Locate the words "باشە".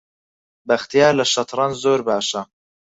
2.07-2.41